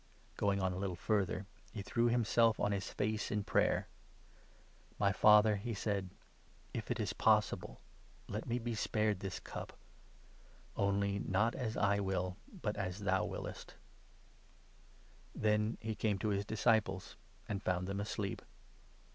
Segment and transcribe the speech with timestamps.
[0.35, 3.87] Going on a little further, he threw himself on his face in 39 prayer."
[4.99, 6.09] My Father," he said,
[6.73, 7.81] "if it is possible,
[8.27, 9.73] let me be spared this cup;
[10.75, 13.75] only, not as I will, but as thou wiliest."
[15.35, 17.15] Then he came to his disciples,
[17.47, 18.41] and found them asleep.